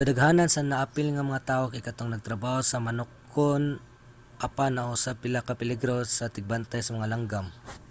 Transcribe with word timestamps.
kadaghanan 0.03 0.49
sa 0.51 0.65
naapil 0.65 1.07
nga 1.13 1.29
mga 1.29 1.45
tawo 1.49 1.65
kay 1.69 1.85
kadtong 1.85 2.09
nagtrabaho 2.13 2.59
sa 2.65 2.81
manokan 2.85 3.63
apan 4.45 4.71
naa 4.73 4.91
usab 4.97 5.15
pila 5.21 5.41
ka 5.47 5.53
peligro 5.61 5.95
sa 6.17 6.31
tigbantay 6.33 6.81
sa 6.81 6.95
mga 6.97 7.11
langgam 7.13 7.45